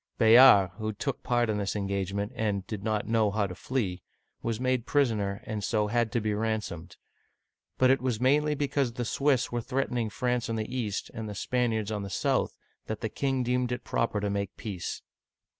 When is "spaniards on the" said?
11.35-12.09